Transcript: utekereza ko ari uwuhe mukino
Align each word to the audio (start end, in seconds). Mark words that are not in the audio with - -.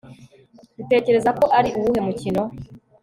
utekereza 0.81 1.29
ko 1.39 1.45
ari 1.57 1.69
uwuhe 1.77 1.99
mukino 2.07 2.41